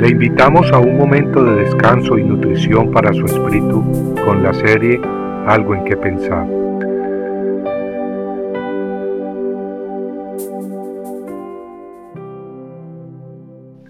[0.00, 4.98] Le invitamos a un momento de descanso y nutrición para su espíritu con la serie
[5.46, 6.46] Algo en que pensar.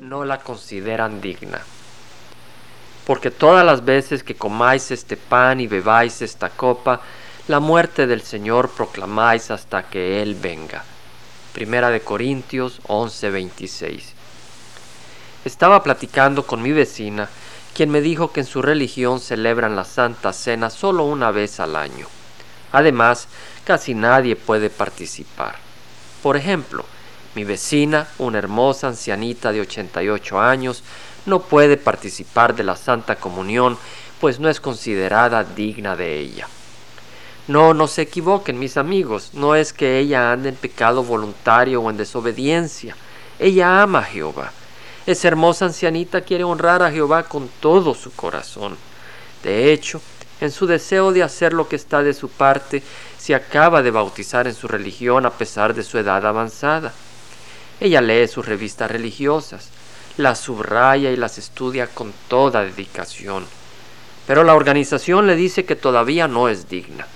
[0.01, 1.61] No la consideran digna.
[3.07, 7.03] Porque todas las veces que comáis este pan y bebáis esta copa,
[7.47, 10.83] la muerte del Señor proclamáis hasta que Él venga.
[11.55, 14.20] Primera de Corintios 11:26.
[15.43, 17.31] Estaba platicando con mi vecina,
[17.75, 21.77] quien me dijo que en su religión celebran la Santa Cena solo una vez al
[21.77, 22.07] año.
[22.73, 23.27] Además,
[23.65, 25.57] casi nadie puede participar.
[26.23, 26.85] Por ejemplo,
[27.35, 30.83] mi vecina, una hermosa ancianita de 88 años,
[31.25, 33.79] no puede participar de la Santa Comunión,
[34.21, 36.49] pues no es considerada digna de ella.
[37.49, 41.89] No, no se equivoquen mis amigos, no es que ella ande en pecado voluntario o
[41.89, 42.95] en desobediencia.
[43.39, 44.53] Ella ama a Jehová
[45.07, 48.77] esa hermosa ancianita quiere honrar a Jehová con todo su corazón.
[49.43, 50.01] De hecho,
[50.41, 52.83] en su deseo de hacer lo que está de su parte,
[53.19, 56.93] se acaba de bautizar en su religión a pesar de su edad avanzada.
[57.81, 59.69] Ella lee sus revistas religiosas,
[60.17, 63.47] las subraya y las estudia con toda dedicación.
[64.27, 67.07] Pero la organización le dice que todavía no es digna.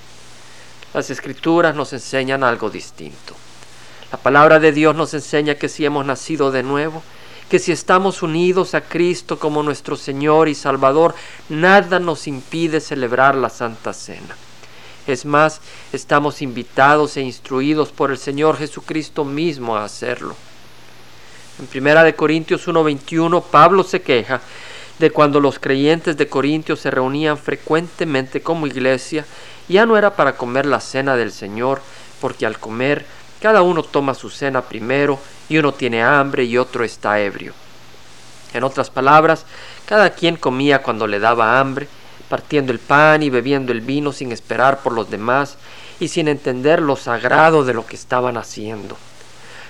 [0.93, 3.35] Las escrituras nos enseñan algo distinto.
[4.13, 7.03] La palabra de Dios nos enseña que si hemos nacido de nuevo,
[7.49, 11.15] que si estamos unidos a Cristo como nuestro Señor y Salvador,
[11.49, 14.37] nada nos impide celebrar la Santa Cena.
[15.07, 15.61] Es más,
[15.93, 20.35] estamos invitados e instruidos por el Señor Jesucristo mismo a hacerlo.
[21.59, 24.41] En Primera de Corintios 1:21 Pablo se queja
[24.99, 29.27] de cuando los creyentes de Corintios se reunían frecuentemente como iglesia,
[29.69, 31.81] ya no era para comer la cena del Señor,
[32.21, 33.05] porque al comer
[33.45, 35.19] cada uno toma su cena primero
[35.51, 37.53] y uno tiene hambre y otro está ebrio.
[38.55, 39.45] En otras palabras,
[39.85, 41.87] cada quien comía cuando le daba hambre,
[42.31, 45.59] partiendo el pan y bebiendo el vino sin esperar por los demás
[46.01, 48.97] y sin entender lo sagrado de lo que estaban haciendo.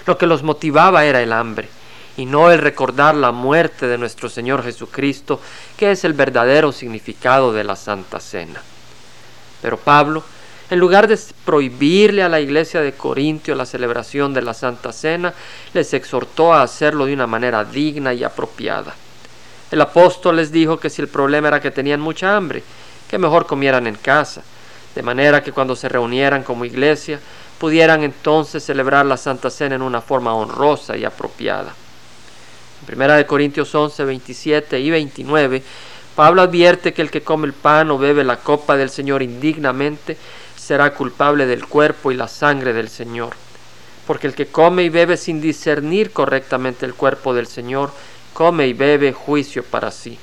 [0.06, 1.68] Lo que los motivaba era el hambre,
[2.16, 5.40] y no el recordar la muerte de nuestro Señor Jesucristo,
[5.76, 8.62] que es el verdadero significado de la Santa Cena.
[9.60, 10.22] Pero Pablo
[10.70, 15.34] en lugar de prohibirle a la iglesia de Corintio la celebración de la Santa Cena,
[15.74, 18.94] les exhortó a hacerlo de una manera digna y apropiada.
[19.70, 22.62] El apóstol les dijo que si el problema era que tenían mucha hambre,
[23.08, 24.42] que mejor comieran en casa,
[24.94, 27.20] de manera que cuando se reunieran como iglesia,
[27.58, 31.74] pudieran entonces celebrar la Santa Cena en una forma honrosa y apropiada.
[32.88, 35.62] En 1 Corintios 11, 27 y 29,
[36.14, 40.16] Pablo advierte que el que come el pan o bebe la copa del Señor indignamente
[40.64, 43.34] será culpable del cuerpo y la sangre del Señor.
[44.06, 47.90] Porque el que come y bebe sin discernir correctamente el cuerpo del Señor,
[48.32, 50.18] come y bebe juicio para sí.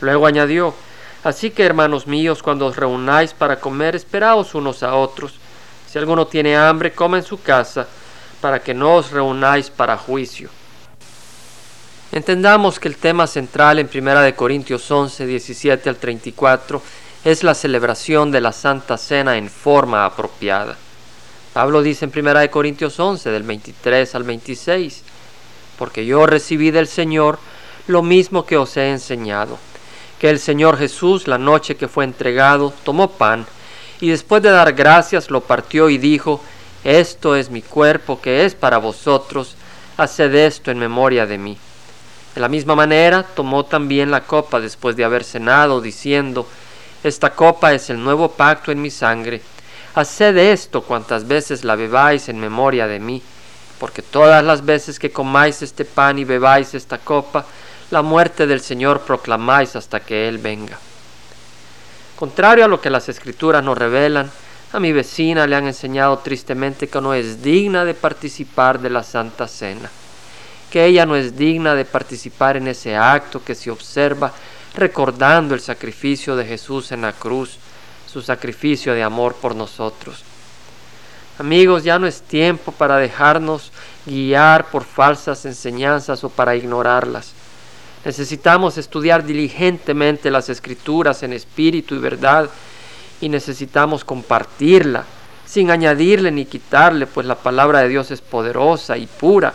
[0.00, 0.74] Luego añadió,
[1.24, 5.34] Así que, hermanos míos, cuando os reunáis para comer, esperaos unos a otros.
[5.90, 7.88] Si alguno tiene hambre, coma en su casa,
[8.40, 10.48] para que no os reunáis para juicio.
[12.12, 16.80] Entendamos que el tema central en 1 Corintios 11, 17 al 34
[17.24, 20.76] es la celebración de la Santa Cena en forma apropiada.
[21.52, 25.02] Pablo dice en 1 Corintios 11, del 23 al 26,
[25.78, 27.38] porque yo recibí del Señor
[27.86, 29.58] lo mismo que os he enseñado,
[30.20, 33.46] que el Señor Jesús, la noche que fue entregado, tomó pan,
[34.00, 36.40] y después de dar gracias lo partió y dijo,
[36.84, 39.56] Esto es mi cuerpo que es para vosotros,
[39.96, 41.58] haced esto en memoria de mí.
[42.34, 46.46] De la misma manera tomó también la copa después de haber cenado, diciendo,
[47.02, 49.40] esta copa es el nuevo pacto en mi sangre.
[49.94, 53.22] Haced esto cuantas veces la bebáis en memoria de mí,
[53.78, 57.44] porque todas las veces que comáis este pan y bebáis esta copa,
[57.90, 60.78] la muerte del Señor proclamáis hasta que Él venga.
[62.16, 64.30] Contrario a lo que las escrituras nos revelan,
[64.72, 69.02] a mi vecina le han enseñado tristemente que no es digna de participar de la
[69.04, 69.88] Santa Cena,
[70.70, 74.32] que ella no es digna de participar en ese acto que se observa
[74.74, 77.58] recordando el sacrificio de Jesús en la cruz,
[78.06, 80.22] su sacrificio de amor por nosotros.
[81.38, 83.70] Amigos, ya no es tiempo para dejarnos
[84.06, 87.32] guiar por falsas enseñanzas o para ignorarlas.
[88.04, 92.48] Necesitamos estudiar diligentemente las escrituras en espíritu y verdad
[93.20, 95.04] y necesitamos compartirla
[95.46, 99.52] sin añadirle ni quitarle, pues la palabra de Dios es poderosa y pura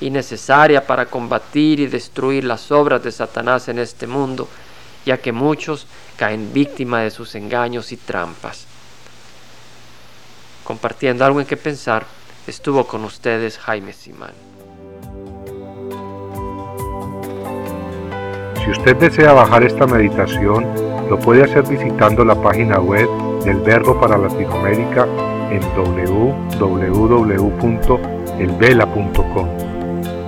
[0.00, 4.48] y necesaria para combatir y destruir las obras de Satanás en este mundo,
[5.04, 5.86] ya que muchos
[6.16, 8.66] caen víctima de sus engaños y trampas.
[10.64, 12.06] Compartiendo algo en que pensar,
[12.46, 14.32] estuvo con ustedes Jaime Simán.
[18.64, 20.66] Si usted desea bajar esta meditación,
[21.08, 23.08] lo puede hacer visitando la página web
[23.44, 25.06] del Verbo para Latinoamérica
[25.50, 26.90] en www.elvela.com.